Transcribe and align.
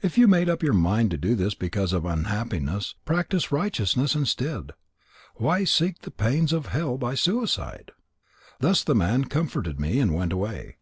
If 0.00 0.16
you 0.16 0.26
made 0.26 0.48
up 0.48 0.62
your 0.62 0.72
mind 0.72 1.10
to 1.10 1.34
this 1.36 1.54
because 1.54 1.92
of 1.92 2.06
unhappiness, 2.06 2.94
practice 3.04 3.52
righteousness 3.52 4.14
instead. 4.14 4.70
Why 5.34 5.64
seek 5.64 5.98
the 6.00 6.10
pains 6.10 6.54
of 6.54 6.68
hell 6.68 6.96
by 6.96 7.14
suicide?' 7.14 7.90
Thus 8.60 8.82
the 8.82 8.94
man 8.94 9.26
comforted 9.26 9.78
me 9.78 9.98
and 10.00 10.14
went 10.14 10.32
away. 10.32 10.76